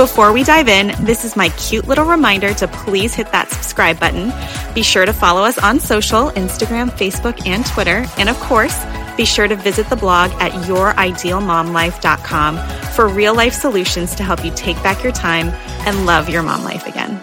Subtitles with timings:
[0.00, 4.00] Before we dive in, this is my cute little reminder to please hit that subscribe
[4.00, 4.32] button.
[4.74, 8.06] Be sure to follow us on social Instagram, Facebook, and Twitter.
[8.16, 8.82] And of course,
[9.18, 12.56] be sure to visit the blog at youridealmomlife.com
[12.92, 15.48] for real life solutions to help you take back your time
[15.86, 17.22] and love your mom life again.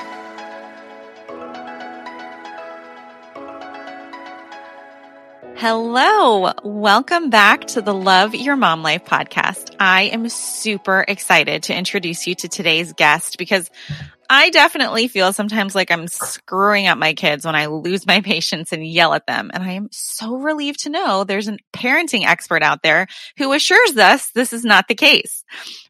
[5.60, 9.76] Hello, welcome back to the Love Your Mom Life podcast.
[9.80, 13.68] I am super excited to introduce you to today's guest because
[14.30, 18.72] I definitely feel sometimes like I'm screwing up my kids when I lose my patience
[18.72, 19.52] and yell at them.
[19.54, 23.98] And I am so relieved to know there's a parenting expert out there who assures
[23.98, 25.44] us this is not the case.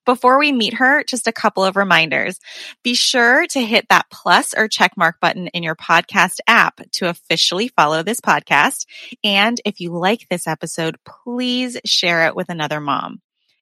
[0.06, 2.40] Before we meet her, just a couple of reminders.
[2.84, 7.10] Be sure to hit that plus or check mark button in your podcast app to
[7.10, 8.86] officially follow this podcast.
[9.24, 13.22] And if you like this episode, please share it with another mom.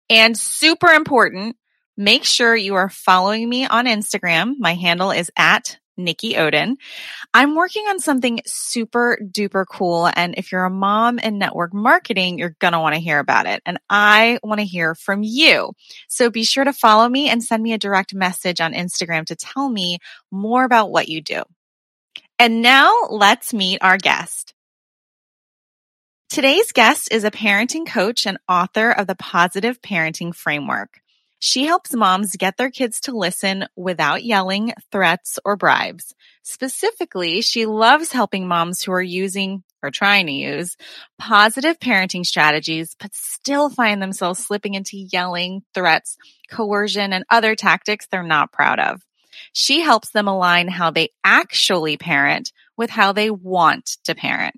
[0.09, 1.55] And super important,
[1.97, 4.55] Make sure you are following me on Instagram.
[4.59, 6.75] My handle is at Nikki Oden.
[7.33, 10.09] I'm working on something super duper cool.
[10.13, 13.45] And if you're a mom in network marketing, you're going to want to hear about
[13.45, 13.61] it.
[13.65, 15.71] And I want to hear from you.
[16.09, 19.35] So be sure to follow me and send me a direct message on Instagram to
[19.35, 19.99] tell me
[20.31, 21.43] more about what you do.
[22.37, 24.53] And now let's meet our guest.
[26.29, 30.99] Today's guest is a parenting coach and author of the Positive Parenting Framework.
[31.45, 36.15] She helps moms get their kids to listen without yelling, threats, or bribes.
[36.41, 40.75] Specifically, she loves helping moms who are using or trying to use
[41.19, 46.17] positive parenting strategies, but still find themselves slipping into yelling, threats,
[46.49, 49.03] coercion, and other tactics they're not proud of.
[49.53, 54.55] She helps them align how they actually parent with how they want to parent.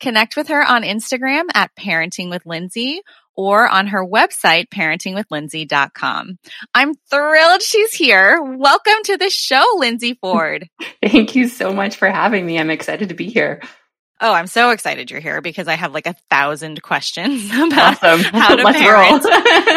[0.00, 3.02] Connect with her on Instagram at Parenting with Lindsay
[3.36, 6.38] or on her website, parentingwithlindsay.com.
[6.74, 8.40] I'm thrilled she's here.
[8.42, 10.68] Welcome to the show, Lindsay Ford.
[11.02, 12.58] Thank you so much for having me.
[12.58, 13.62] I'm excited to be here.
[14.20, 18.20] Oh, I'm so excited you're here because I have like a thousand questions about awesome.
[18.32, 19.24] how to parent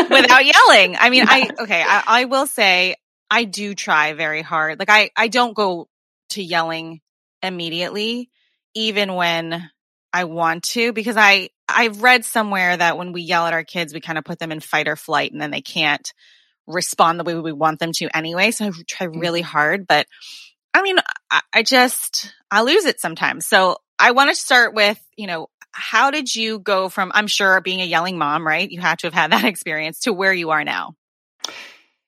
[0.10, 0.96] without yelling.
[1.00, 2.96] I mean, I, okay, I, I will say
[3.32, 4.78] I do try very hard.
[4.78, 5.88] Like I, I don't go
[6.32, 7.02] to yelling
[7.42, 8.30] immediately,
[8.76, 9.68] even when
[10.14, 13.94] I want to, because I, I've read somewhere that when we yell at our kids,
[13.94, 16.14] we kind of put them in fight or flight and then they can't
[16.68, 18.52] respond the way we want them to anyway.
[18.52, 19.20] So I try mm-hmm.
[19.20, 20.08] really hard, but
[20.74, 20.98] I mean,
[21.32, 23.46] I, I just, I lose it sometimes.
[23.46, 27.60] So I want to start with, you know, how did you go from, I'm sure
[27.62, 28.70] being a yelling mom, right?
[28.70, 30.96] You had to have had that experience to where you are now.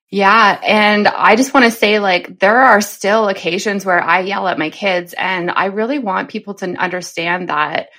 [0.10, 0.60] Yeah.
[0.64, 4.58] And I just want to say, like, there are still occasions where I yell at
[4.58, 7.90] my kids, and I really want people to understand that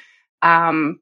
[0.41, 1.01] um,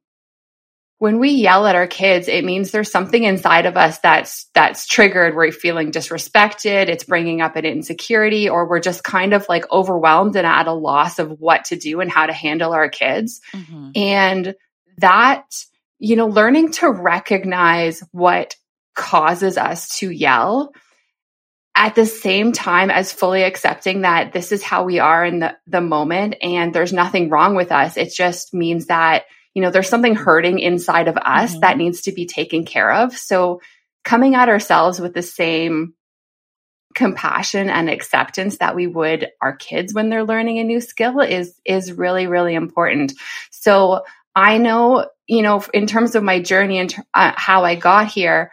[0.98, 4.86] when we yell at our kids, it means there's something inside of us that's that's
[4.86, 5.36] triggered.
[5.36, 6.88] We're feeling disrespected.
[6.88, 10.72] It's bringing up an insecurity, or we're just kind of like overwhelmed and at a
[10.72, 13.42] loss of what to do and how to handle our kids.
[13.52, 13.90] Mm-hmm.
[13.94, 14.54] And
[14.98, 15.44] that,
[15.98, 18.56] you know, learning to recognize what
[18.94, 20.72] causes us to yell
[21.74, 25.54] at the same time as fully accepting that this is how we are in the,
[25.66, 27.98] the moment and there's nothing wrong with us.
[27.98, 29.24] It just means that
[29.56, 31.60] you know, there's something hurting inside of us mm-hmm.
[31.60, 33.16] that needs to be taken care of.
[33.16, 33.62] So
[34.04, 35.94] coming at ourselves with the same
[36.94, 41.58] compassion and acceptance that we would our kids when they're learning a new skill is
[41.64, 43.14] is really really important.
[43.50, 44.04] So
[44.34, 48.52] I know, you know, in terms of my journey and uh, how I got here,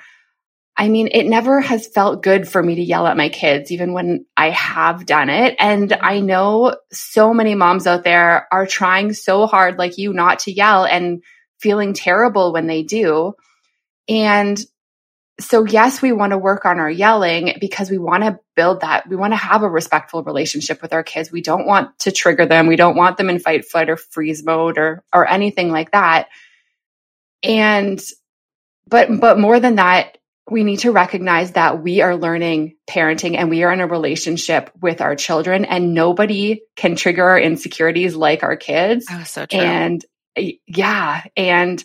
[0.75, 3.93] I mean, it never has felt good for me to yell at my kids, even
[3.93, 5.55] when I have done it.
[5.59, 6.03] And mm-hmm.
[6.03, 10.51] I know so many moms out there are trying so hard, like you, not to
[10.51, 11.23] yell and
[11.59, 13.33] feeling terrible when they do.
[14.09, 14.59] And
[15.39, 19.07] so yes, we want to work on our yelling because we want to build that.
[19.07, 21.31] We want to have a respectful relationship with our kids.
[21.31, 22.67] We don't want to trigger them.
[22.67, 26.27] We don't want them in fight, flight, or freeze mode or or anything like that.
[27.41, 28.01] And
[28.87, 30.17] but but more than that,
[30.49, 34.69] we need to recognize that we are learning parenting and we are in a relationship
[34.81, 39.05] with our children and nobody can trigger our insecurities like our kids.
[39.09, 39.59] Oh, so true.
[39.59, 40.03] And
[40.67, 41.83] yeah, and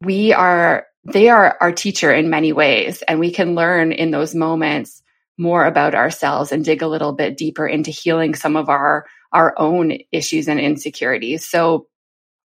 [0.00, 4.34] we are they are our teacher in many ways and we can learn in those
[4.34, 5.02] moments
[5.38, 9.54] more about ourselves and dig a little bit deeper into healing some of our our
[9.56, 11.46] own issues and insecurities.
[11.46, 11.86] So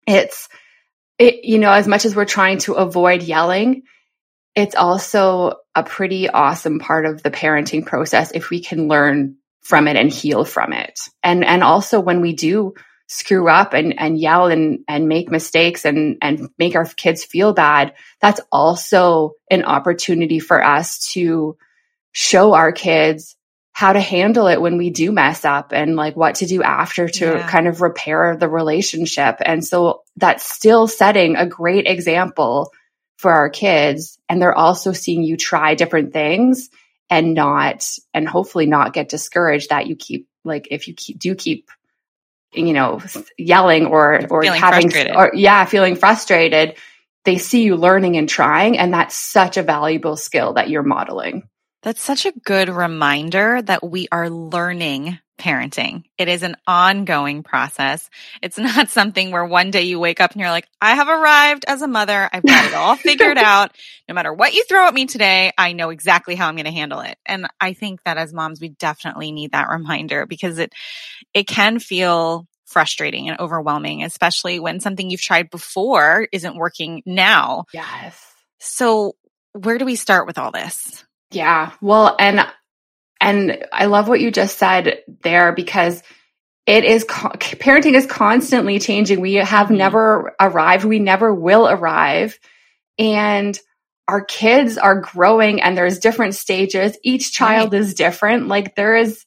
[0.06, 0.48] it's
[1.18, 3.84] it you know as much as we're trying to avoid yelling,
[4.54, 9.88] it's also a pretty awesome part of the parenting process if we can learn from
[9.88, 11.00] it and heal from it.
[11.22, 12.74] And and also when we do
[13.12, 17.52] screw up and, and yell and, and make mistakes and, and make our kids feel
[17.52, 21.56] bad, that's also an opportunity for us to
[22.12, 23.36] show our kids
[23.72, 27.08] how to handle it when we do mess up and like what to do after
[27.08, 27.48] to yeah.
[27.48, 29.36] kind of repair the relationship.
[29.44, 32.72] And so that's still setting a great example
[33.22, 34.18] for our kids.
[34.28, 36.68] And they're also seeing you try different things
[37.08, 41.34] and not, and hopefully not get discouraged that you keep, like, if you keep, do
[41.34, 41.70] keep
[42.54, 43.00] you know,
[43.38, 45.16] yelling or, or feeling having, frustrated.
[45.16, 46.76] or yeah, feeling frustrated,
[47.24, 48.78] they see you learning and trying.
[48.78, 51.48] And that's such a valuable skill that you're modeling.
[51.82, 56.04] That's such a good reminder that we are learning parenting.
[56.18, 58.08] It is an ongoing process.
[58.42, 61.64] It's not something where one day you wake up and you're like, I have arrived
[61.66, 62.28] as a mother.
[62.32, 63.76] I've got it all figured out.
[64.08, 66.72] No matter what you throw at me today, I know exactly how I'm going to
[66.72, 67.16] handle it.
[67.26, 70.72] And I think that as moms, we definitely need that reminder because it,
[71.34, 77.64] it can feel frustrating and overwhelming, especially when something you've tried before isn't working now.
[77.72, 78.18] Yes.
[78.58, 79.14] So
[79.52, 81.04] where do we start with all this?
[81.30, 81.72] Yeah.
[81.80, 82.46] Well, and
[83.22, 86.02] and I love what you just said there because
[86.66, 89.20] it is parenting is constantly changing.
[89.20, 89.76] We have mm-hmm.
[89.76, 90.84] never arrived.
[90.84, 92.36] We never will arrive.
[92.98, 93.58] And
[94.08, 96.98] our kids are growing and there's different stages.
[97.04, 97.80] Each child right.
[97.80, 98.48] is different.
[98.48, 99.24] Like there is,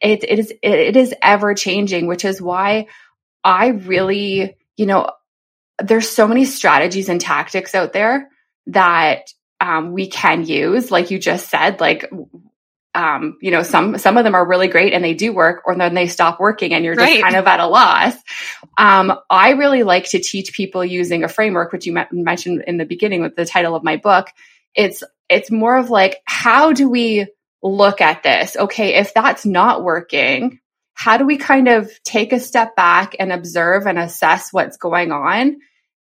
[0.00, 2.88] it, it is, it is ever changing, which is why
[3.44, 5.12] I really, you know,
[5.78, 8.28] there's so many strategies and tactics out there
[8.66, 10.90] that um, we can use.
[10.90, 12.10] Like you just said, like
[12.94, 15.76] um, you know, some some of them are really great and they do work, or
[15.76, 17.22] then they stop working and you're just right.
[17.22, 18.14] kind of at a loss.
[18.76, 22.84] Um, I really like to teach people using a framework, which you mentioned in the
[22.84, 24.28] beginning with the title of my book.
[24.74, 27.26] It's it's more of like, how do we
[27.62, 28.56] look at this?
[28.56, 30.58] Okay, if that's not working,
[30.94, 35.12] how do we kind of take a step back and observe and assess what's going
[35.12, 35.58] on?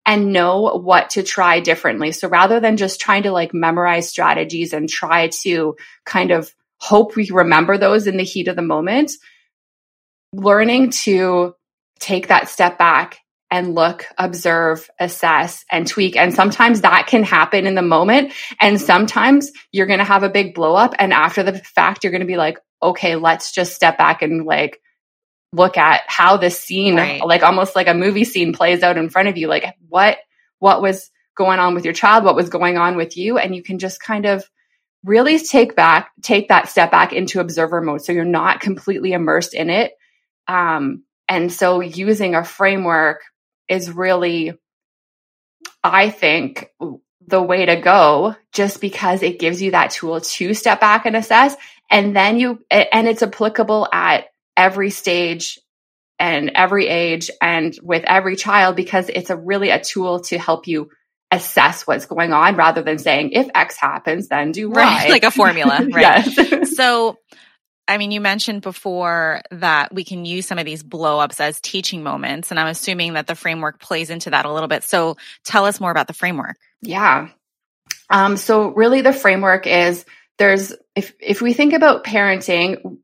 [0.09, 2.13] and know what to try differently.
[2.13, 5.75] So rather than just trying to like memorize strategies and try to
[6.05, 9.11] kind of hope we remember those in the heat of the moment.
[10.33, 11.55] Learning to
[11.99, 13.19] take that step back
[13.49, 16.17] and look, observe, assess, and tweak.
[16.17, 18.33] And sometimes that can happen in the moment.
[18.59, 20.93] And sometimes you're going to have a big blow up.
[20.99, 24.45] And after the fact, you're going to be like, okay, let's just step back and
[24.45, 24.81] like
[25.53, 27.25] look at how this scene, right.
[27.25, 29.47] like almost like a movie scene plays out in front of you.
[29.47, 30.17] Like what,
[30.59, 32.25] what was going on with your child?
[32.25, 33.37] What was going on with you?
[33.37, 34.43] And you can just kind of
[35.07, 38.03] really take back, take that step back into observer mode.
[38.03, 39.93] So you're not completely immersed in it.
[40.47, 43.21] Um, and so using a framework
[43.67, 44.53] is really,
[45.83, 46.69] I think,
[47.25, 51.15] the way to go just because it gives you that tool to step back and
[51.15, 51.55] assess.
[51.89, 55.59] And then you, and it's applicable at every stage
[56.19, 60.67] and every age and with every child because it's a really a tool to help
[60.67, 60.89] you
[61.31, 64.75] assess what's going on rather than saying if X happens, then do Y.
[64.75, 65.85] Right, like a formula.
[65.91, 66.25] Right.
[66.25, 66.75] yes.
[66.75, 67.17] so,
[67.87, 72.03] I mean, you mentioned before that we can use some of these blowups as teaching
[72.03, 74.83] moments, and I'm assuming that the framework plays into that a little bit.
[74.83, 76.57] So, tell us more about the framework.
[76.81, 77.29] Yeah.
[78.09, 80.05] Um, so, really, the framework is
[80.37, 82.99] there's if if we think about parenting,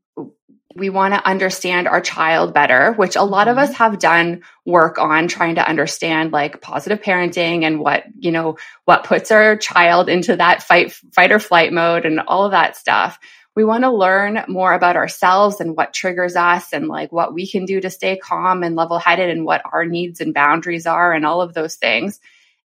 [0.74, 3.76] we want to understand our child better, which a lot of us mm-hmm.
[3.76, 9.04] have done work on trying to understand like positive parenting and what, you know, what
[9.04, 13.18] puts our child into that fight, fight or flight mode and all of that stuff.
[13.54, 17.46] We want to learn more about ourselves and what triggers us and like what we
[17.48, 21.12] can do to stay calm and level headed and what our needs and boundaries are
[21.12, 22.18] and all of those things.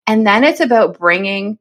[0.07, 1.59] And then it's about bringing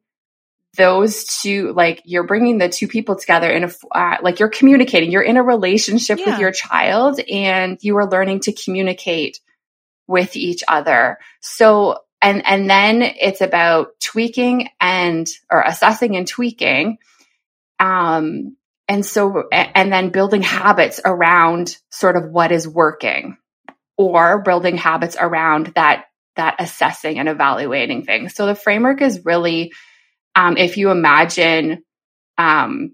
[0.76, 5.10] those two like you're bringing the two people together in a uh, like you're communicating
[5.10, 6.30] you're in a relationship yeah.
[6.30, 9.40] with your child and you are learning to communicate
[10.06, 16.98] with each other so and and then it's about tweaking and or assessing and tweaking
[17.80, 18.56] um
[18.88, 23.36] and so and then building habits around sort of what is working
[23.96, 26.06] or building habits around that
[26.36, 29.72] that assessing and evaluating things so the framework is really
[30.36, 31.82] um, if you imagine
[32.38, 32.92] um,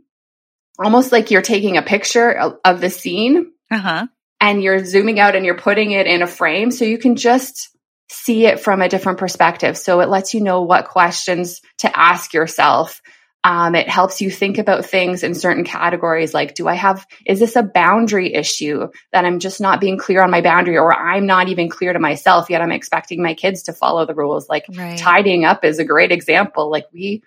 [0.79, 4.07] almost like you're taking a picture of, the scene uh-huh.
[4.41, 7.71] and you're zooming out and you're putting it in a frame so you can just
[8.09, 9.77] see it from a different perspective.
[9.77, 13.03] So it lets you know what questions to ask yourself.
[13.45, 17.41] Um, it helps you think about things in certain categories like, do I have, is
[17.41, 21.27] this a boundary issue that I'm just not being clear on my boundary or I'm
[21.27, 24.49] not even clear to myself yet I'm expecting my kids to follow the rules?
[24.49, 24.97] Like right.
[24.97, 26.71] tidying up is a great example.
[26.71, 27.25] Like we,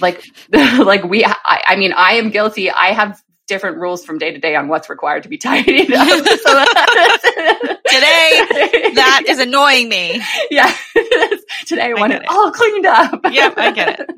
[0.00, 0.22] like,
[0.52, 2.70] like we, I, I mean, I am guilty.
[2.70, 6.08] I have different rules from day to day on what's required to be tidied up.
[6.08, 6.64] So
[7.88, 10.22] Today, that is annoying me.
[10.50, 10.72] Yeah.
[11.66, 13.20] Today I, want it, it all cleaned up.
[13.30, 14.10] Yep, I get it.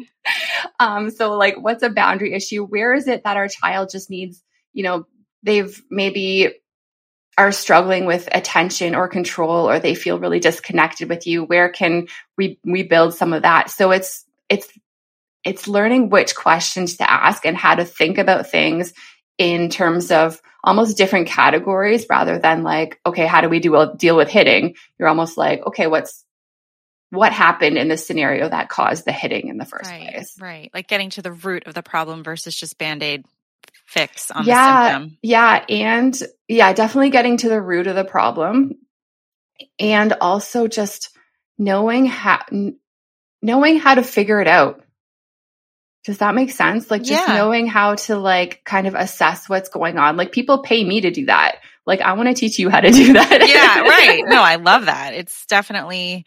[0.78, 2.64] Um, so like what's a boundary issue?
[2.64, 4.42] Where is it that our child just needs,
[4.72, 5.06] you know,
[5.42, 6.54] they've maybe
[7.38, 12.06] are struggling with attention or control or they feel really disconnected with you where can
[12.36, 14.68] we we build some of that so it's it's
[15.44, 18.92] it's learning which questions to ask and how to think about things
[19.38, 23.94] in terms of almost different categories rather than like, okay, how do we do a
[23.96, 24.74] deal with hitting?
[24.98, 26.24] You're almost like, okay, what's
[27.08, 30.36] what happened in this scenario that caused the hitting in the first right, place?
[30.40, 30.70] Right.
[30.72, 33.24] Like getting to the root of the problem versus just band-aid
[33.86, 35.18] fix on yeah, the symptom.
[35.22, 35.64] Yeah.
[35.68, 38.74] And yeah, definitely getting to the root of the problem.
[39.78, 41.10] And also just
[41.58, 42.40] knowing how
[43.42, 44.84] knowing how to figure it out
[46.04, 46.90] does that make sense?
[46.90, 47.34] Like just yeah.
[47.36, 50.16] knowing how to like kind of assess what's going on.
[50.16, 51.56] Like people pay me to do that.
[51.86, 53.46] Like I want to teach you how to do that.
[53.46, 54.22] yeah, right.
[54.26, 55.14] No, I love that.
[55.14, 56.24] It's definitely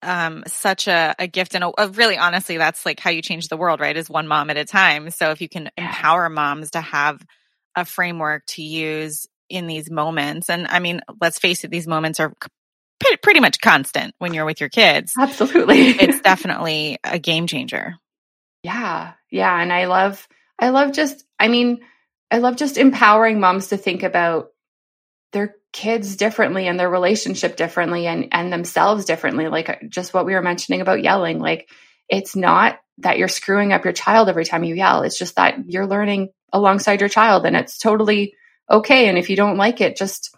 [0.00, 3.48] um such a, a gift and a, a really honestly that's like how you change
[3.48, 3.96] the world, right?
[3.96, 5.10] Is one mom at a time.
[5.10, 5.86] So if you can yeah.
[5.86, 7.24] empower moms to have
[7.76, 12.18] a framework to use in these moments and I mean, let's face it, these moments
[12.18, 12.32] are
[13.22, 15.14] pretty much constant when you're with your kids.
[15.18, 15.88] Absolutely.
[15.88, 17.96] it's definitely a game changer.
[18.62, 19.12] Yeah.
[19.30, 19.60] Yeah.
[19.60, 20.26] And I love,
[20.58, 21.80] I love just, I mean,
[22.30, 24.50] I love just empowering moms to think about
[25.32, 29.48] their kids differently and their relationship differently and, and themselves differently.
[29.48, 31.40] Like uh, just what we were mentioning about yelling.
[31.40, 31.68] Like
[32.08, 35.02] it's not that you're screwing up your child every time you yell.
[35.02, 38.34] It's just that you're learning alongside your child and it's totally
[38.70, 39.08] okay.
[39.08, 40.36] And if you don't like it, just,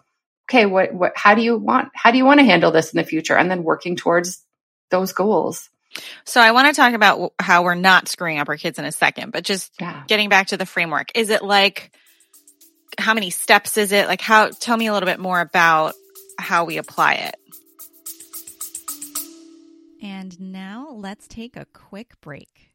[0.49, 2.97] okay, what, what, how do you want, how do you want to handle this in
[2.97, 3.37] the future?
[3.37, 4.43] And then working towards
[4.89, 5.69] those goals.
[6.25, 8.91] So I want to talk about how we're not screwing up our kids in a
[8.91, 10.03] second, but just yeah.
[10.07, 11.11] getting back to the framework.
[11.15, 11.95] Is it like
[12.97, 14.07] how many steps is it?
[14.07, 15.95] Like how tell me a little bit more about
[16.37, 17.35] how we apply it.
[20.01, 22.74] And now let's take a quick break.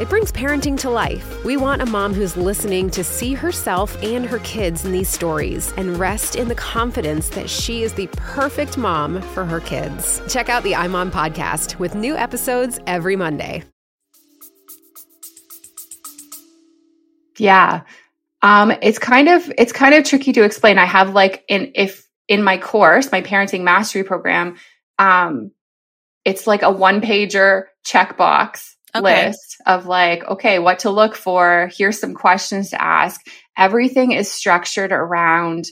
[0.00, 1.44] it brings parenting to life.
[1.44, 5.74] We want a mom who's listening to see herself and her kids in these stories
[5.76, 10.22] and rest in the confidence that she is the perfect mom for her kids.
[10.26, 13.62] Check out the iMom podcast with new episodes every Monday.
[17.36, 17.82] Yeah.
[18.40, 20.78] Um, it's kind of it's kind of tricky to explain.
[20.78, 24.56] I have like in if in my course, my parenting mastery program,
[24.98, 25.50] um,
[26.24, 29.26] it's like a one pager checkbox okay.
[29.28, 31.70] list of like, okay, what to look for.
[31.76, 33.20] Here's some questions to ask.
[33.56, 35.66] Everything is structured around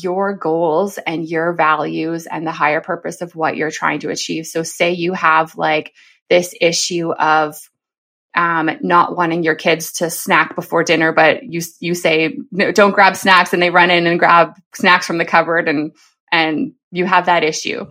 [0.00, 4.46] your goals and your values and the higher purpose of what you're trying to achieve.
[4.46, 5.92] So say you have like
[6.28, 7.56] this issue of
[8.34, 12.92] um, not wanting your kids to snack before dinner, but you you say no, don't
[12.92, 15.92] grab snacks, and they run in and grab snacks from the cupboard, and
[16.30, 17.90] and you have that issue.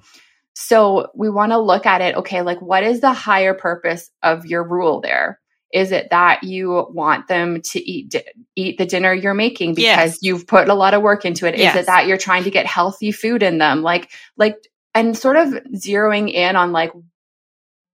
[0.60, 2.16] So we want to look at it.
[2.16, 5.40] Okay, like what is the higher purpose of your rule there?
[5.72, 8.24] Is it that you want them to eat di-
[8.56, 10.18] eat the dinner you're making because yes.
[10.24, 11.60] you've put a lot of work into it?
[11.60, 11.76] Yes.
[11.76, 13.84] Is it that you're trying to get healthy food in them?
[13.84, 14.56] Like like
[14.96, 16.92] and sort of zeroing in on like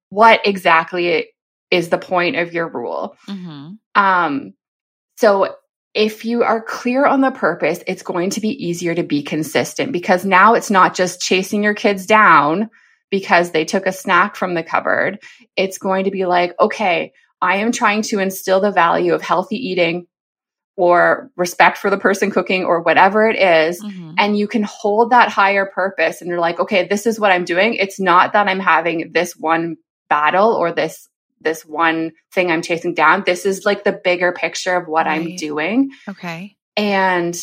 [0.08, 1.34] what exactly
[1.70, 3.18] is the point of your rule.
[3.28, 3.74] Mm-hmm.
[4.02, 4.54] Um
[5.18, 5.54] so
[5.94, 9.92] if you are clear on the purpose, it's going to be easier to be consistent
[9.92, 12.70] because now it's not just chasing your kids down
[13.12, 15.20] because they took a snack from the cupboard.
[15.56, 19.58] It's going to be like, okay, I am trying to instill the value of healthy
[19.58, 20.08] eating
[20.76, 24.16] or respect for the person cooking or whatever it is, Mhm.
[24.18, 27.46] and you can hold that higher purpose and you're like okay this is what i'm
[27.46, 29.76] doing it's not that i'm having this one
[30.10, 31.08] battle or this
[31.44, 33.24] this one thing i'm chasing down.
[33.26, 35.92] This is like the bigger picture of what i'm doing.
[36.08, 36.56] Okay.
[36.76, 37.38] and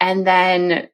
[0.00, 0.88] and then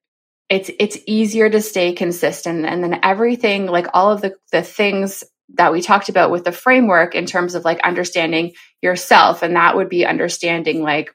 [0.48, 2.66] it's it's easier to stay consistent.
[2.66, 5.24] And then everything like all of the the things
[5.54, 8.52] that we talked about with the framework in terms of like understanding
[8.82, 11.14] yourself and that would be understanding like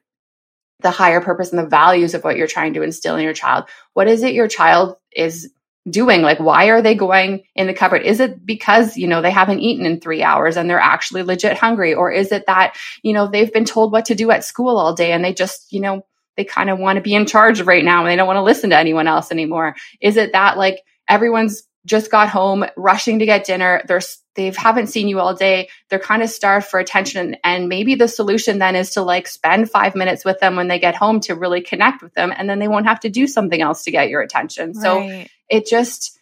[0.79, 3.65] the higher purpose and the values of what you're trying to instill in your child.
[3.93, 5.51] What is it your child is
[5.89, 6.21] doing?
[6.21, 8.03] Like why are they going in the cupboard?
[8.03, 11.57] Is it because you know they haven't eaten in 3 hours and they're actually legit
[11.57, 11.93] hungry?
[11.93, 14.93] Or is it that you know they've been told what to do at school all
[14.93, 16.05] day and they just you know
[16.37, 18.43] they kind of want to be in charge right now and they don't want to
[18.43, 19.75] listen to anyone else anymore?
[19.99, 23.81] Is it that like everyone's just got home rushing to get dinner?
[23.87, 24.01] They're
[24.35, 25.67] they haven't seen you all day.
[25.89, 29.69] They're kind of starved for attention and maybe the solution then is to like spend
[29.69, 32.59] 5 minutes with them when they get home to really connect with them and then
[32.59, 34.73] they won't have to do something else to get your attention.
[34.73, 35.29] So Right.
[35.51, 36.17] It just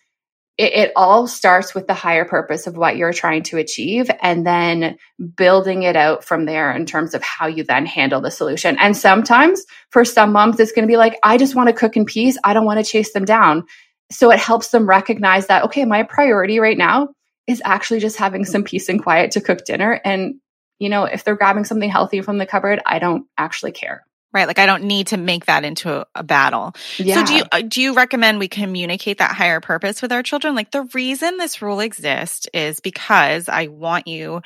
[0.58, 4.46] it, it all starts with the higher purpose of what you're trying to achieve and
[4.46, 4.98] then
[5.38, 8.78] building it out from there in terms of how you then handle the solution.
[8.78, 11.96] And sometimes for some moms it's going to be like i just want to cook
[11.96, 12.38] in peace.
[12.44, 13.64] I don't want to chase them down.
[14.12, 17.10] So it helps them recognize that okay my priority right now
[17.48, 20.02] is actually just having some peace and quiet to cook dinner.
[20.04, 20.36] And
[20.80, 24.46] you know if they're grabbing something healthy from the cupboard i don't actually care Right.
[24.48, 26.74] Like I don't need to make that into a, battle.
[27.00, 30.22] yeah So do you uh, do you recommend we communicate that higher purpose with our
[30.22, 30.54] children?
[30.56, 34.42] Like the reason this rule exists is because I want you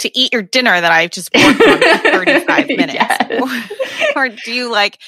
[0.00, 2.94] to eat your dinner that I've just worked on for 35 minutes.
[2.94, 3.72] Yes.
[4.16, 4.98] or do you like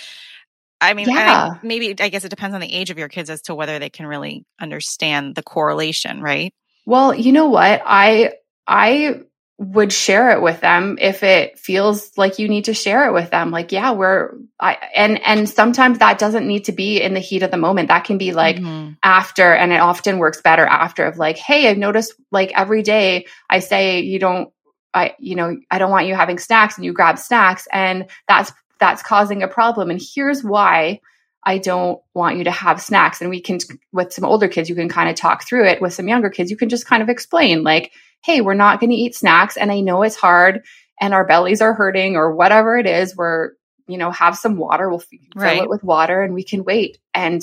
[0.81, 1.55] I mean, and I- Yeah.
[1.63, 3.91] maybe I guess it depends on the age of your kids as to whether they
[3.91, 6.55] can really understand the correlation, right?
[6.87, 7.83] Well, you know what?
[7.85, 8.33] I
[8.67, 9.21] I
[9.61, 13.31] would share it with them if it feels like you need to share it with
[13.31, 13.51] them.
[13.51, 17.43] Like, yeah, we're I and and sometimes that doesn't need to be in the heat
[17.43, 17.89] of the moment.
[17.89, 18.97] That can be like Mhm.
[19.03, 23.27] after and it often works better after of like, hey, I've noticed like every day
[23.51, 24.49] I say you don't
[24.95, 28.53] I you know, I don't want you having snacks and you grab snacks and that's
[28.79, 31.01] that's causing a problem and here's why
[31.43, 33.21] I don't want you to have snacks.
[33.23, 33.59] And we can,
[33.93, 35.81] with some older kids, you can kind of talk through it.
[35.81, 37.93] With some younger kids, you can just kind of explain, like,
[38.23, 39.57] hey, we're not going to eat snacks.
[39.57, 40.63] And I know it's hard
[41.01, 43.17] and our bellies are hurting or whatever it is.
[43.17, 43.53] We're,
[43.87, 44.89] you know, have some water.
[44.89, 45.63] We'll fill Right.
[45.63, 46.99] it with water and we can wait.
[47.15, 47.43] And,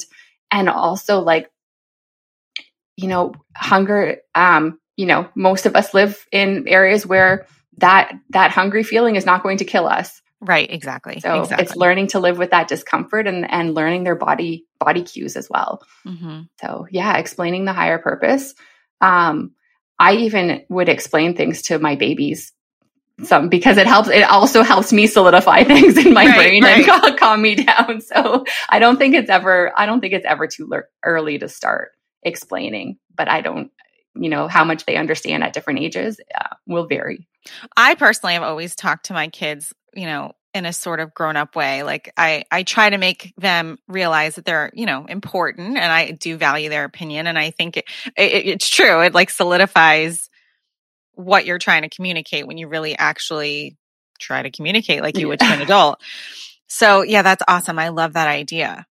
[0.52, 1.50] and also like,
[2.96, 7.46] you know, hunger, um, you know, most of us live in areas where
[7.78, 10.22] that, that hungry feeling is not going to kill us.
[10.40, 11.20] Right, exactly.
[11.20, 11.66] So exactly.
[11.66, 15.50] it's learning to live with that discomfort and, and learning their body body cues as
[15.50, 15.82] well.
[16.04, 18.54] hmm So yeah, explaining the higher purpose.
[19.02, 19.54] Um,
[20.00, 22.54] I even would explain things to my babies
[23.24, 24.10] some because it helps.
[24.10, 26.88] It also helps me solidify things in my Right, brain right.
[26.88, 28.02] and calm me down.
[28.02, 29.72] So I don't think it's ever.
[29.76, 31.92] I don't think it's ever too lear- early to start
[32.24, 32.98] explaining.
[33.16, 33.72] But I don't.
[34.20, 37.28] You know how much they understand at different ages uh, will vary.
[37.76, 41.38] I personally have always talked to my kids, you know, in a sort of grown
[41.38, 41.84] up way.
[41.84, 46.12] Like I, I try to make them realize that they're, you know, important and I
[46.12, 47.28] do value their opinion.
[47.28, 47.86] And I think it,
[48.18, 49.02] it it's true.
[49.02, 50.30] It like solidifies
[51.14, 53.78] what you're trying to communicate when you really actually
[54.20, 56.02] try to communicate like you would to an adult.
[56.68, 57.80] So yeah, that's awesome.
[57.80, 58.86] I love that idea.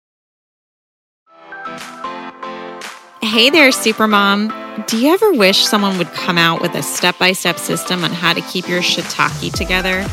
[3.22, 4.86] Hey there, Supermom.
[4.86, 8.12] Do you ever wish someone would come out with a step by step system on
[8.12, 10.06] how to keep your shiitake together?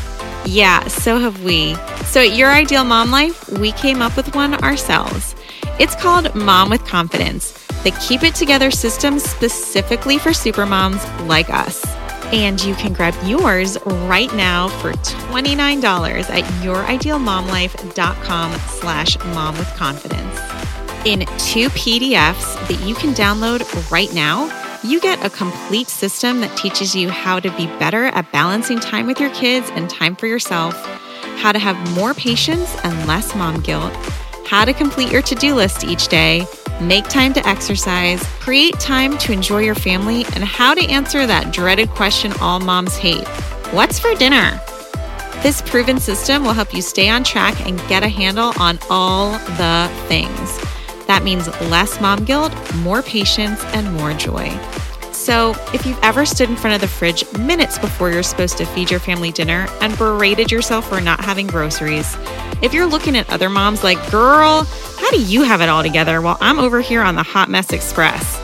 [0.46, 1.74] Yeah, so have we.
[2.04, 5.34] So at Your Ideal Mom Life, we came up with one ourselves.
[5.80, 7.52] It's called Mom with Confidence,
[7.82, 11.84] the Keep It Together system specifically for supermoms like us.
[12.32, 20.38] And you can grab yours right now for $29 at youridealmomlife.com slash mom with confidence.
[21.04, 24.48] In two PDFs that you can download right now,
[24.84, 29.06] you get a complete system that teaches you how to be better at balancing time
[29.06, 30.74] with your kids and time for yourself,
[31.38, 33.94] how to have more patience and less mom guilt,
[34.46, 36.46] how to complete your to do list each day,
[36.82, 41.50] make time to exercise, create time to enjoy your family, and how to answer that
[41.50, 43.26] dreaded question all moms hate
[43.72, 44.60] What's for dinner?
[45.42, 49.32] This proven system will help you stay on track and get a handle on all
[49.32, 50.63] the things.
[51.06, 54.50] That means less mom guilt, more patience, and more joy.
[55.12, 58.66] So, if you've ever stood in front of the fridge minutes before you're supposed to
[58.66, 62.16] feed your family dinner and berated yourself for not having groceries,
[62.62, 64.64] if you're looking at other moms like, girl,
[64.98, 67.72] how do you have it all together while I'm over here on the Hot Mess
[67.72, 68.40] Express?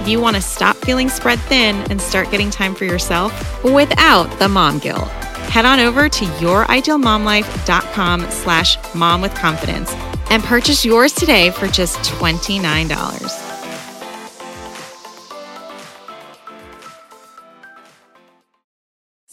[0.00, 4.26] If you want to stop feeling spread thin and start getting time for yourself without
[4.38, 5.08] the mom guilt,
[5.48, 9.92] head on over to youridealmomlife.com slash mom with confidence
[10.30, 13.50] and purchase yours today for just $29.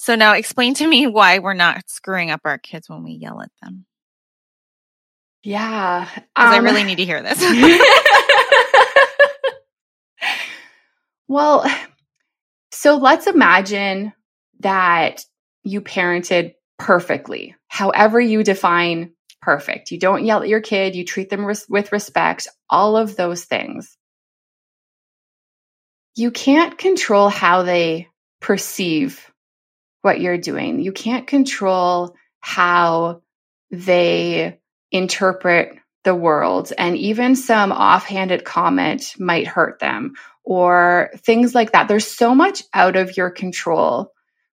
[0.08, 3.42] So now explain to me why we're not screwing up our kids when we yell
[3.42, 3.86] at them.
[5.44, 6.08] Yeah.
[6.14, 7.42] Because I um, really need to hear this.
[11.28, 11.70] well,
[12.72, 14.14] so let's imagine
[14.62, 15.26] that
[15.64, 19.12] you parented perfectly, however you define
[19.48, 19.92] perfect.
[19.92, 23.46] You don't yell at your kid, you treat them res- with respect, all of those
[23.46, 23.98] things.
[26.16, 28.10] You can't control how they
[28.42, 29.32] perceive
[30.02, 30.82] what you're doing.
[30.82, 33.22] You can't control how
[33.72, 34.60] they
[34.92, 36.74] interpret the world.
[36.78, 41.88] And even some offhanded comment might hurt them or things like that.
[41.88, 44.12] There's so much out of your control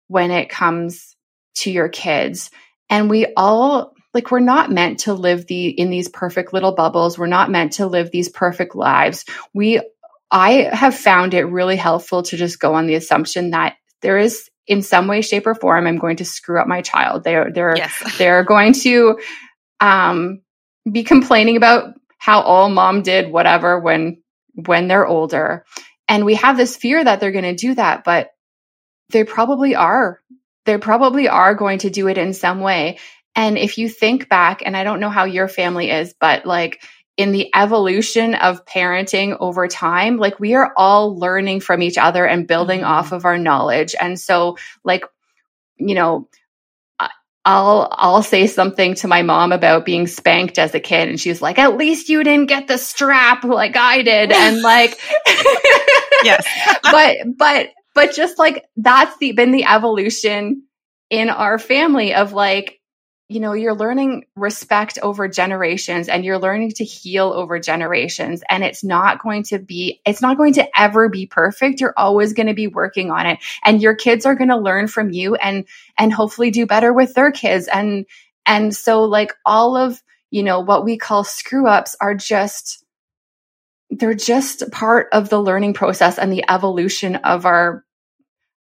[0.09, 1.15] when it comes
[1.59, 2.51] to your kids.
[2.89, 7.17] And we all like we're not meant to live the in these perfect little bubbles.
[7.17, 9.25] We're not meant to live these perfect lives.
[9.53, 9.81] We
[10.29, 14.49] I have found it really helpful to just go on the assumption that there is
[14.67, 17.75] in some way shape or form i'm going to screw up my child they're they're
[17.75, 18.03] yes.
[18.17, 19.19] they're going to
[19.79, 20.41] um
[20.89, 24.21] be complaining about how all mom did whatever when
[24.65, 25.65] when they're older
[26.07, 28.29] and we have this fear that they're going to do that but
[29.09, 30.19] they probably are
[30.65, 32.99] they probably are going to do it in some way
[33.35, 36.81] and if you think back and i don't know how your family is but like
[37.17, 42.25] in the evolution of parenting over time, like we are all learning from each other
[42.25, 42.91] and building mm-hmm.
[42.91, 43.93] off of our knowledge.
[43.99, 45.03] And so, like,
[45.77, 46.29] you know,
[47.43, 51.41] I'll I'll say something to my mom about being spanked as a kid and she's
[51.41, 54.99] like at least you didn't get the strap like I did and like
[56.23, 56.45] yes
[56.83, 60.67] but but but just like that's the been the evolution
[61.09, 62.79] in our family of like
[63.31, 68.43] you know, you're learning respect over generations and you're learning to heal over generations.
[68.49, 71.79] And it's not going to be, it's not going to ever be perfect.
[71.79, 73.39] You're always going to be working on it.
[73.63, 75.65] And your kids are going to learn from you and,
[75.97, 77.69] and hopefully do better with their kids.
[77.69, 78.05] And,
[78.45, 82.83] and so like all of, you know, what we call screw ups are just,
[83.89, 87.85] they're just part of the learning process and the evolution of our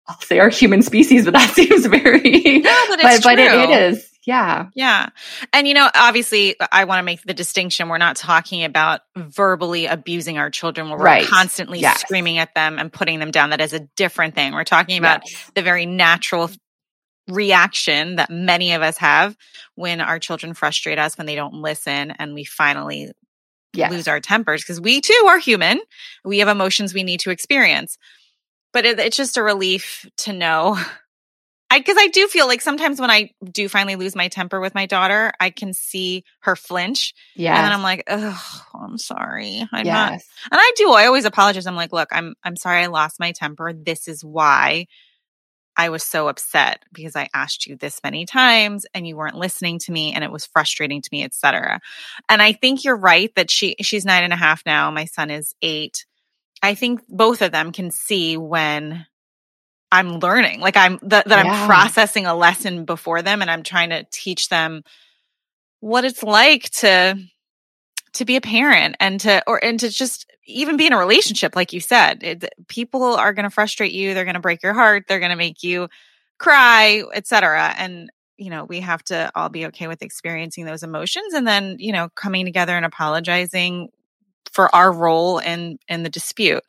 [0.07, 3.70] I'll say our human species, but that seems very, no, but, but, but it, it
[3.70, 4.10] is.
[4.27, 4.67] Yeah.
[4.75, 5.09] Yeah.
[5.53, 7.89] And, you know, obviously, I want to make the distinction.
[7.89, 11.27] We're not talking about verbally abusing our children where we're right.
[11.27, 12.03] constantly yes.
[12.03, 13.51] screaming at them and putting them down.
[13.51, 14.53] That is a different thing.
[14.53, 15.51] We're talking about yes.
[15.55, 16.51] the very natural
[17.29, 19.37] reaction that many of us have
[19.75, 23.13] when our children frustrate us, when they don't listen, and we finally
[23.73, 23.91] yes.
[23.91, 25.81] lose our tempers because we too are human.
[26.25, 27.97] We have emotions we need to experience.
[28.73, 30.79] But it, it's just a relief to know
[31.71, 34.75] I because I do feel like sometimes when I do finally lose my temper with
[34.75, 37.15] my daughter, I can see her flinch.
[37.37, 37.57] Yeah.
[37.57, 39.67] And then I'm like, oh, I'm sorry.
[39.73, 40.11] I'm yes.
[40.11, 41.67] not and I do, I always apologize.
[41.67, 43.73] I'm like, look, I'm I'm sorry I lost my temper.
[43.73, 44.87] This is why
[45.77, 49.79] I was so upset because I asked you this many times and you weren't listening
[49.81, 51.81] to me and it was frustrating to me, etc.
[52.29, 54.91] And I think you're right that she she's nine and a half now.
[54.91, 56.05] My son is eight.
[56.63, 59.07] I think both of them can see when
[59.92, 60.61] I'm learning.
[60.61, 61.53] Like I'm that, that yeah.
[61.53, 64.83] I'm processing a lesson before them and I'm trying to teach them
[65.81, 67.16] what it's like to
[68.12, 71.57] to be a parent and to or and to just even be in a relationship
[71.57, 72.22] like you said.
[72.22, 75.31] It, people are going to frustrate you, they're going to break your heart, they're going
[75.31, 75.88] to make you
[76.38, 77.74] cry, etc.
[77.76, 81.76] And you know, we have to all be okay with experiencing those emotions and then,
[81.79, 83.90] you know, coming together and apologizing
[84.53, 86.62] for our role in in the dispute.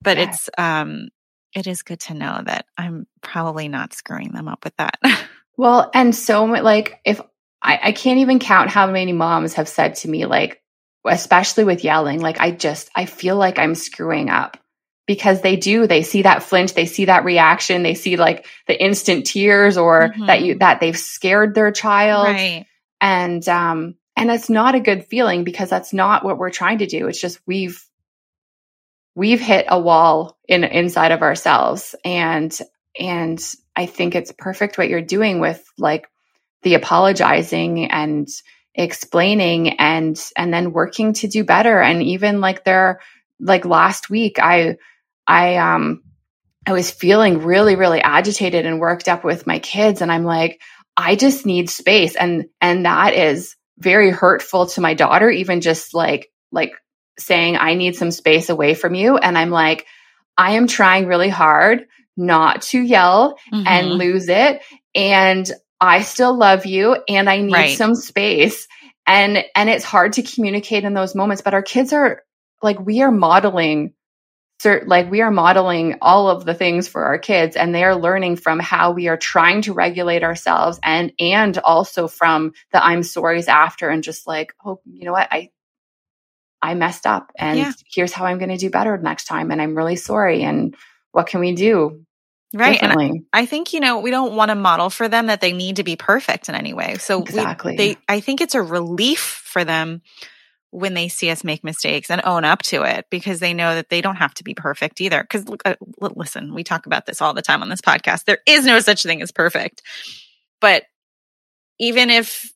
[0.00, 0.28] But yeah.
[0.28, 1.08] it's um
[1.54, 4.98] it is good to know that I'm probably not screwing them up with that.
[5.56, 7.20] well, and so like if
[7.62, 10.60] I, I can't even count how many moms have said to me, like,
[11.06, 14.58] especially with yelling, like I just I feel like I'm screwing up
[15.06, 18.82] because they do they see that flinch they see that reaction they see like the
[18.82, 20.26] instant tears or mm-hmm.
[20.26, 22.64] that you that they've scared their child right.
[23.02, 26.86] and um and it's not a good feeling because that's not what we're trying to
[26.86, 27.86] do it's just we've
[29.14, 31.94] we've hit a wall in inside of ourselves.
[32.04, 32.56] And
[32.98, 33.42] and
[33.74, 36.08] i think it's perfect what you're doing with like
[36.62, 38.28] the apologizing and
[38.74, 41.80] explaining and and then working to do better.
[41.80, 43.00] And even like there
[43.40, 44.76] like last week i
[45.26, 46.02] i um
[46.66, 50.00] i was feeling really really agitated and worked up with my kids.
[50.02, 50.60] And i'm like
[50.96, 52.16] i just need space.
[52.16, 56.72] And and that is very hurtful to my daughter even just like like
[57.18, 59.16] saying, I need some space away from you.
[59.16, 59.86] And I'm like,
[60.36, 63.66] I am trying really hard not to yell mm-hmm.
[63.66, 64.62] and lose it.
[64.94, 65.50] And
[65.80, 67.78] I still love you and I need right.
[67.78, 68.68] some space.
[69.06, 72.22] And and it's hard to communicate in those moments, but our kids are
[72.62, 73.92] like we are modeling
[74.86, 78.36] like we are modeling all of the things for our kids and they are learning
[78.36, 83.48] from how we are trying to regulate ourselves and and also from the I'm sorry's
[83.48, 85.28] after and just like, oh, you know what?
[85.30, 85.50] I
[86.64, 87.72] I messed up and yeah.
[87.94, 90.74] here's how I'm going to do better next time and I'm really sorry and
[91.12, 92.04] what can we do?
[92.54, 92.82] Right.
[92.82, 95.52] And I, I think, you know, we don't want to model for them that they
[95.52, 96.94] need to be perfect in any way.
[96.94, 97.72] So exactly.
[97.72, 100.00] We, they, I think it's a relief for them
[100.70, 103.90] when they see us make mistakes and own up to it because they know that
[103.90, 105.20] they don't have to be perfect either.
[105.20, 108.24] Because uh, listen, we talk about this all the time on this podcast.
[108.24, 109.82] There is no such thing as perfect.
[110.62, 110.84] But
[111.78, 112.53] even if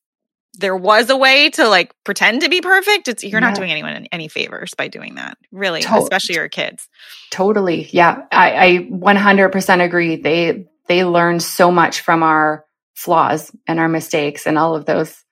[0.59, 4.07] there was a way to like pretend to be perfect, it's you're not doing anyone
[4.13, 5.39] any favors by doing that.
[5.51, 6.89] Really, to- especially your kids.
[7.31, 7.89] Totally.
[7.91, 8.23] Yeah.
[8.31, 10.17] I, I 100% agree.
[10.17, 15.25] They they learn so much from our flaws and our mistakes and all of those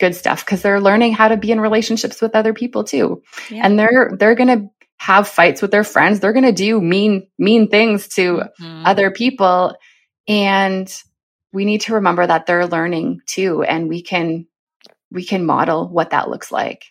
[0.00, 3.22] good stuff because they're learning how to be in relationships with other people too.
[3.50, 3.62] Yeah.
[3.64, 6.20] And they're they're going to have fights with their friends.
[6.20, 8.86] They're going to do mean mean things to mm-hmm.
[8.86, 9.76] other people
[10.28, 10.92] and
[11.54, 14.46] we need to remember that they're learning too and we can
[15.10, 16.84] we can model what that looks like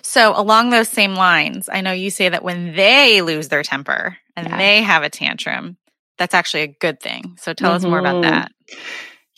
[0.00, 4.16] so along those same lines i know you say that when they lose their temper
[4.34, 4.56] and yeah.
[4.56, 5.76] they have a tantrum
[6.18, 7.76] that's actually a good thing so tell mm-hmm.
[7.76, 8.30] us more about mm-hmm.
[8.30, 8.52] that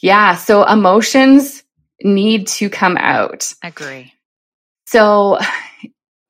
[0.01, 1.65] yeah so emotions
[2.03, 4.13] need to come out agree
[4.87, 5.39] so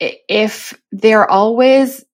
[0.00, 2.04] if they're always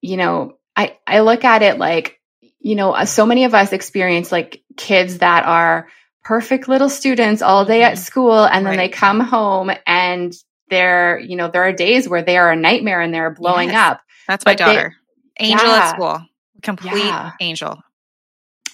[0.00, 2.20] you know i i look at it like
[2.64, 5.88] you know, uh, so many of us experience like kids that are
[6.24, 8.02] perfect little students all day at mm-hmm.
[8.02, 8.90] school and then right.
[8.90, 10.34] they come home and
[10.70, 13.92] they're, you know, there are days where they are a nightmare and they're blowing yes.
[13.92, 14.00] up.
[14.26, 14.94] That's my daughter.
[15.38, 15.74] They, angel yeah.
[15.74, 16.26] at school.
[16.62, 17.32] Complete yeah.
[17.40, 17.78] angel.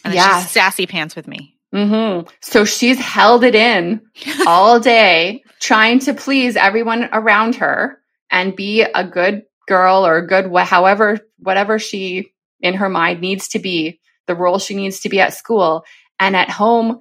[0.04, 0.40] And yeah.
[0.40, 1.56] she's sassy pants with me.
[1.74, 2.28] Mm-hmm.
[2.40, 4.00] So she's held it in
[4.46, 7.98] all day, trying to please everyone around her
[8.30, 13.48] and be a good girl or a good, however, whatever she in her mind needs
[13.48, 15.84] to be the role she needs to be at school.
[16.18, 17.00] And at home,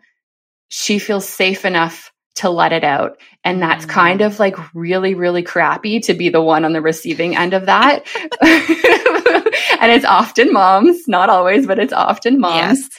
[0.69, 3.19] she feels safe enough to let it out.
[3.43, 3.89] And that's mm.
[3.89, 7.65] kind of like really, really crappy to be the one on the receiving end of
[7.65, 8.05] that.
[8.41, 12.79] and it's often moms, not always, but it's often moms.
[12.79, 12.89] Yes.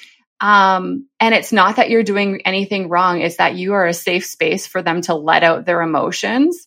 [0.41, 4.25] Um, and it's not that you're doing anything wrong, it's that you are a safe
[4.25, 6.67] space for them to let out their emotions.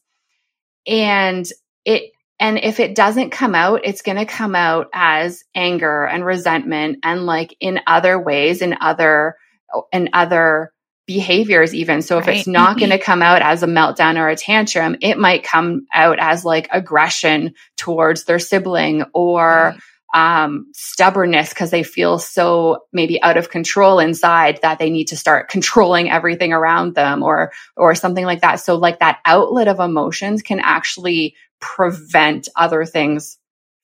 [0.85, 1.45] And
[1.85, 6.25] it and if it doesn't come out, it's going to come out as anger and
[6.25, 9.37] resentment and like in other ways, in other,
[9.91, 10.73] in other
[11.05, 12.01] behaviors even.
[12.01, 12.37] So if right.
[12.37, 15.85] it's not going to come out as a meltdown or a tantrum, it might come
[15.93, 19.75] out as like aggression towards their sibling or,
[20.13, 20.45] right.
[20.45, 25.17] um, stubbornness because they feel so maybe out of control inside that they need to
[25.17, 28.55] start controlling everything around them or, or something like that.
[28.55, 33.37] So like that outlet of emotions can actually prevent other things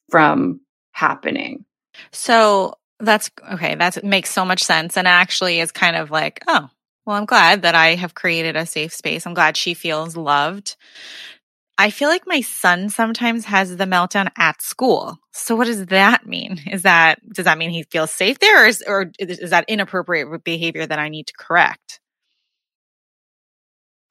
[0.10, 0.60] from
[0.92, 1.66] happening.
[2.12, 3.76] So that's okay.
[3.76, 4.98] That makes so much sense.
[4.98, 6.70] And actually is kind of like, oh,
[7.06, 9.26] well, I'm glad that I have created a safe space.
[9.26, 10.76] I'm glad she feels loved.
[11.78, 15.18] I feel like my son sometimes has the meltdown at school.
[15.32, 16.60] So what does that mean?
[16.70, 20.44] Is that, does that mean he feels safe there or is, or is that inappropriate
[20.44, 22.02] behavior that I need to correct?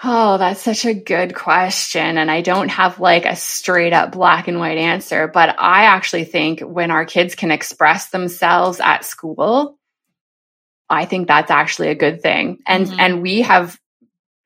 [0.03, 2.19] Oh, that's such a good question.
[2.19, 6.25] And I don't have like a straight up black and white answer, but I actually
[6.25, 9.77] think when our kids can express themselves at school,
[10.89, 12.59] I think that's actually a good thing.
[12.67, 13.01] And mm-hmm.
[13.01, 13.79] and we have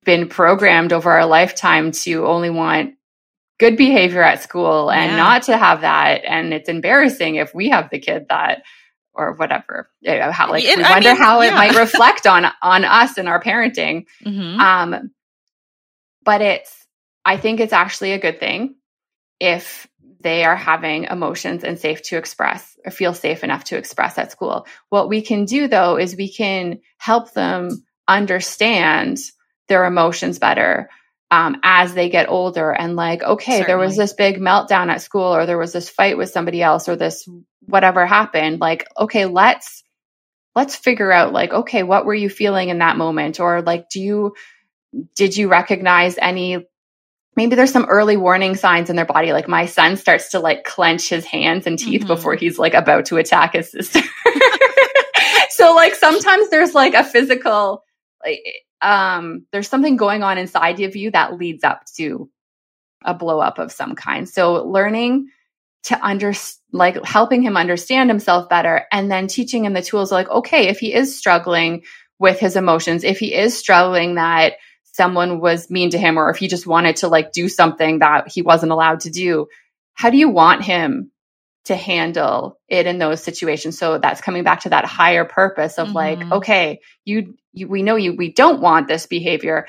[0.05, 2.95] been programmed over our lifetime to only want
[3.61, 5.17] good behavior at school and yeah.
[5.17, 6.25] not to have that.
[6.25, 8.63] And it's embarrassing if we have the kid that
[9.15, 9.91] or whatever.
[10.05, 11.53] How like it, we wonder mean, how yeah.
[11.53, 14.07] it might reflect on on us and our parenting.
[14.25, 14.59] Mm-hmm.
[14.59, 15.11] Um,
[16.25, 16.87] but it's,
[17.25, 18.77] I think it's actually a good thing
[19.41, 19.89] if
[20.21, 24.33] they are having emotions and safe to express or feel safe enough to express at
[24.33, 24.67] school.
[24.89, 29.19] What we can do though is we can help them understand
[29.69, 30.91] their emotions better
[31.31, 33.67] um, as they get older and like, okay, Certainly.
[33.67, 36.89] there was this big meltdown at school or there was this fight with somebody else
[36.89, 37.27] or this
[37.63, 38.61] whatever happened.
[38.61, 39.83] Like, okay, let's
[40.55, 43.41] let's figure out like, okay, what were you feeling in that moment?
[43.41, 44.35] Or like, do you
[45.15, 46.67] did you recognize any
[47.35, 50.65] maybe there's some early warning signs in their body like my son starts to like
[50.65, 52.09] clench his hands and teeth mm-hmm.
[52.09, 54.01] before he's like about to attack his sister
[55.51, 57.85] so like sometimes there's like a physical
[58.25, 58.41] like
[58.83, 62.29] um there's something going on inside of you that leads up to
[63.05, 64.29] a blow up of some kind.
[64.29, 65.29] So learning
[65.85, 66.33] to under
[66.73, 70.79] like helping him understand himself better and then teaching him the tools like okay if
[70.79, 71.83] he is struggling
[72.21, 74.53] with his emotions if he is struggling that
[74.93, 78.29] someone was mean to him or if he just wanted to like do something that
[78.29, 79.47] he wasn't allowed to do
[79.95, 81.11] how do you want him
[81.65, 85.89] to handle it in those situations so that's coming back to that higher purpose of
[85.89, 85.97] mm-hmm.
[85.97, 89.67] like okay you, you we know you we don't want this behavior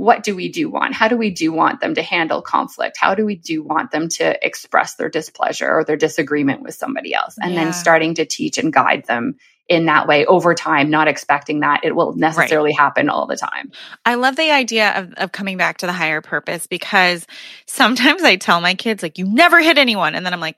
[0.00, 0.94] what do we do want?
[0.94, 2.96] How do we do want them to handle conflict?
[2.98, 7.12] How do we do want them to express their displeasure or their disagreement with somebody
[7.12, 7.36] else?
[7.38, 7.64] And yeah.
[7.64, 9.36] then starting to teach and guide them
[9.68, 12.78] in that way over time, not expecting that it will necessarily right.
[12.78, 13.72] happen all the time.
[14.06, 17.26] I love the idea of, of coming back to the higher purpose because
[17.66, 20.14] sometimes I tell my kids, like, you never hit anyone.
[20.14, 20.56] And then I'm like,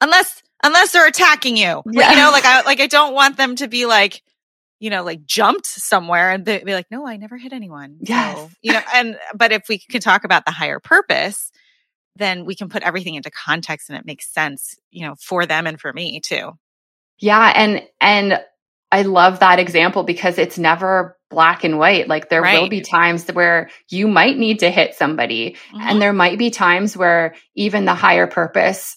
[0.00, 2.10] unless, unless they're attacking you, yeah.
[2.10, 4.20] you know, like I, like I don't want them to be like,
[4.80, 7.98] you know, like jumped somewhere and they'd be like, no, I never hit anyone.
[8.00, 8.36] Yes.
[8.36, 11.52] So, you know, and, but if we can talk about the higher purpose,
[12.16, 15.66] then we can put everything into context and it makes sense, you know, for them
[15.66, 16.52] and for me too.
[17.18, 17.52] Yeah.
[17.54, 18.40] And, and
[18.90, 22.08] I love that example because it's never black and white.
[22.08, 22.62] Like there right.
[22.62, 25.80] will be times where you might need to hit somebody mm-hmm.
[25.80, 28.96] and there might be times where even the higher purpose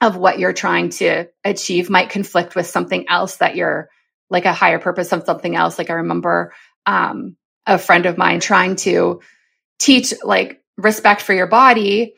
[0.00, 3.90] of what you're trying to achieve might conflict with something else that you're
[4.30, 5.78] like a higher purpose of something else.
[5.78, 6.52] Like I remember
[6.84, 7.36] um,
[7.66, 9.20] a friend of mine trying to
[9.78, 12.14] teach like respect for your body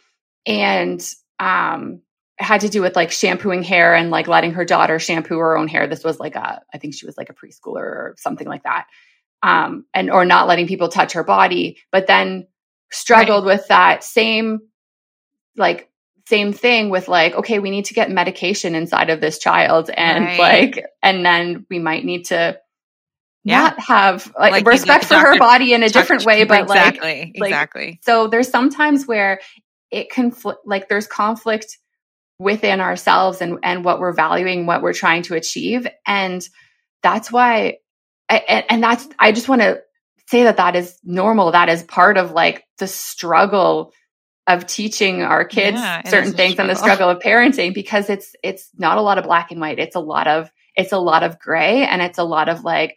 [0.46, 1.04] and
[1.38, 2.00] um,
[2.38, 5.68] had to do with like shampooing hair and like letting her daughter shampoo her own
[5.68, 5.86] hair.
[5.86, 8.86] This was like a, I think she was like a preschooler or something like that.
[9.42, 12.48] Um, and or not letting people touch her body, but then
[12.90, 13.56] struggled right.
[13.56, 14.60] with that same
[15.56, 15.88] like
[16.28, 20.26] same thing with like okay we need to get medication inside of this child and
[20.26, 20.38] right.
[20.38, 22.58] like and then we might need to
[23.44, 23.60] yeah.
[23.62, 27.48] not have like, like respect for her body in a different way but exactly, like
[27.48, 29.40] exactly so there's sometimes where
[29.90, 31.78] it conflict like there's conflict
[32.38, 36.46] within ourselves and and what we're valuing what we're trying to achieve and
[37.02, 37.78] that's why
[38.28, 39.80] I, and that's i just want to
[40.26, 43.94] say that that is normal that is part of like the struggle
[44.48, 47.10] of teaching our kids yeah, certain things and the struggle.
[47.10, 49.78] of parenting because it's it's not a lot of black and white.
[49.78, 52.96] It's a lot of it's a lot of gray and it's a lot of like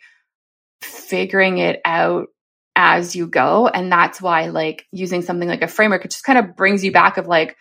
[0.81, 2.27] figuring it out
[2.75, 3.67] as you go.
[3.67, 6.93] And that's why like using something like a framework it just kind of brings you
[6.93, 7.57] back of like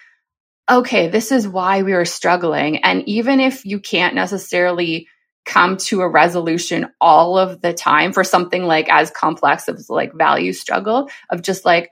[0.71, 2.85] okay this is why we were struggling.
[2.85, 5.09] And even if you can't necessarily
[5.45, 10.13] come to a resolution all of the time for something like as complex as like
[10.15, 11.91] value struggle of just like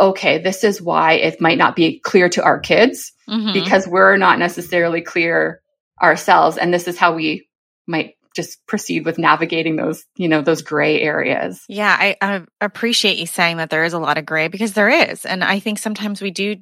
[0.00, 3.52] okay, this is why it might not be clear to our kids mm-hmm.
[3.52, 5.60] because we're not necessarily clear
[6.00, 6.56] ourselves.
[6.56, 7.48] And this is how we
[7.86, 11.64] might just proceed with navigating those, you know, those gray areas.
[11.68, 14.88] Yeah, I, I appreciate you saying that there is a lot of gray because there
[14.88, 15.26] is.
[15.26, 16.56] And I think sometimes we do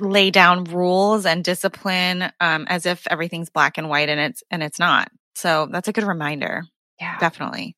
[0.00, 4.62] lay down rules and discipline um, as if everything's black and white and it's and
[4.62, 5.10] it's not.
[5.34, 6.64] So that's a good reminder.
[7.00, 7.74] Yeah, definitely.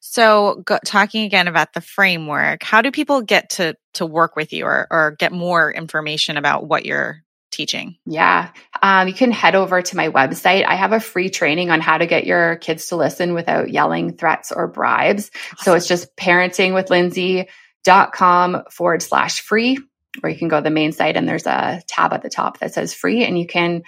[0.00, 4.52] So, go, talking again about the framework, how do people get to to work with
[4.52, 7.96] you or or get more information about what you're teaching?
[8.04, 8.50] Yeah,
[8.82, 10.66] um, you can head over to my website.
[10.66, 14.16] I have a free training on how to get your kids to listen without yelling,
[14.16, 15.30] threats, or bribes.
[15.52, 15.64] Awesome.
[15.64, 19.78] So it's just parentingwithlindsay.com forward slash free,
[20.22, 22.58] or you can go to the main site and there's a tab at the top
[22.58, 23.82] that says free, and you can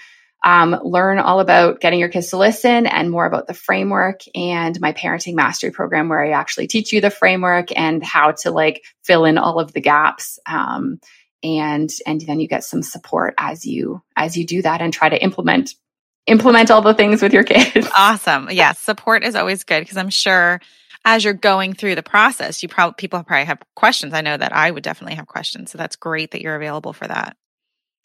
[0.45, 4.79] um, learn all about getting your kids to listen and more about the framework and
[4.79, 8.85] my parenting mastery program where I actually teach you the framework and how to like
[9.03, 10.39] fill in all of the gaps.
[10.47, 11.01] Um,
[11.43, 15.09] and and then you get some support as you as you do that and try
[15.09, 15.75] to implement
[16.27, 17.89] implement all the things with your kids.
[17.97, 18.47] Awesome.
[18.49, 20.61] Yes, yeah, support is always good because I'm sure
[21.07, 24.13] as you're going through the process, you probably people probably have questions.
[24.13, 25.71] I know that I would definitely have questions.
[25.71, 27.37] So that's great that you're available for that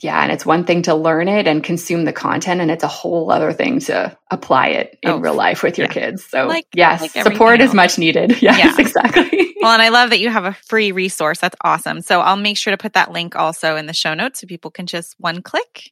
[0.01, 2.87] yeah, and it's one thing to learn it and consume the content, and it's a
[2.87, 5.93] whole other thing to apply it in oh, real life with your yeah.
[5.93, 6.23] kids.
[6.23, 7.69] So, like, yes, like support else.
[7.69, 8.37] is much needed.
[8.41, 8.75] Yes, yeah.
[8.79, 9.55] exactly.
[9.61, 11.39] well, and I love that you have a free resource.
[11.39, 12.01] That's awesome.
[12.01, 14.71] So, I'll make sure to put that link also in the show notes so people
[14.71, 15.91] can just one click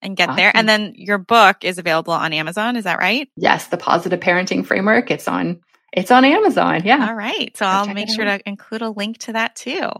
[0.00, 0.36] and get awesome.
[0.36, 0.52] there.
[0.54, 2.76] And then your book is available on Amazon.
[2.76, 3.28] Is that right?
[3.36, 5.10] Yes, the Positive Parenting Framework.
[5.10, 5.60] It's on.
[5.92, 6.82] It's on Amazon.
[6.84, 7.08] Yeah.
[7.08, 7.56] All right.
[7.56, 9.90] So, I'll make sure to include a link to that too.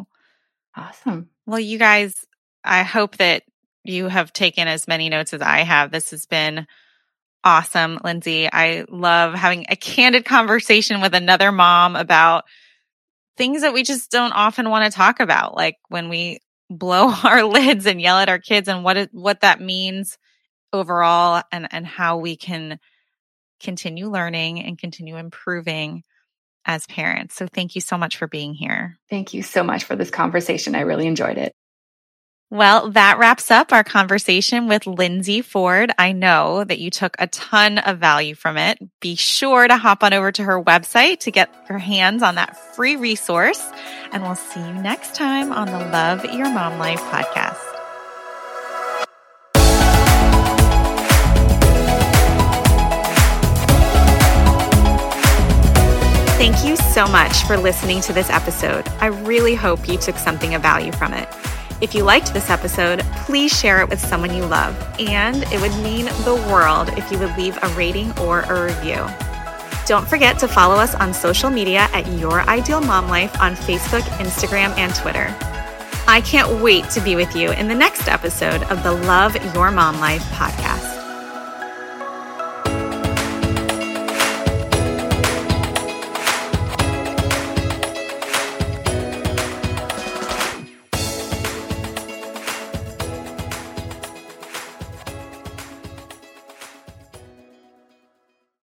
[0.76, 1.30] Awesome.
[1.44, 2.14] Well, you guys
[2.68, 3.42] I hope that
[3.88, 5.90] you have taken as many notes as I have.
[5.90, 6.66] This has been
[7.42, 8.48] awesome, Lindsay.
[8.52, 12.44] I love having a candid conversation with another mom about
[13.36, 17.44] things that we just don't often want to talk about, like when we blow our
[17.44, 20.18] lids and yell at our kids and what it, what that means
[20.72, 22.78] overall and and how we can
[23.60, 26.04] continue learning and continue improving
[26.64, 27.34] as parents.
[27.34, 28.98] So thank you so much for being here.
[29.08, 30.74] Thank you so much for this conversation.
[30.74, 31.54] I really enjoyed it.
[32.50, 35.92] Well, that wraps up our conversation with Lindsay Ford.
[35.98, 38.78] I know that you took a ton of value from it.
[39.00, 42.56] Be sure to hop on over to her website to get your hands on that
[42.74, 43.62] free resource.
[44.12, 47.58] And we'll see you next time on the Love Your Mom Life podcast.
[56.38, 58.88] Thank you so much for listening to this episode.
[59.00, 61.28] I really hope you took something of value from it.
[61.80, 65.72] If you liked this episode, please share it with someone you love, and it would
[65.82, 69.06] mean the world if you would leave a rating or a review.
[69.86, 74.02] Don't forget to follow us on social media at Your Ideal Mom Life on Facebook,
[74.18, 75.34] Instagram, and Twitter.
[76.08, 79.70] I can't wait to be with you in the next episode of the Love Your
[79.70, 80.97] Mom Life podcast.